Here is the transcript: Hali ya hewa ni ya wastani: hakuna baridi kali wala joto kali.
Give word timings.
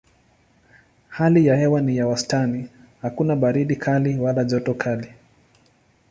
Hali 1.09 1.45
ya 1.47 1.55
hewa 1.57 1.81
ni 1.81 1.97
ya 1.97 2.07
wastani: 2.07 2.69
hakuna 3.01 3.35
baridi 3.35 3.75
kali 3.75 4.17
wala 4.19 4.43
joto 4.43 4.73
kali. 4.73 5.07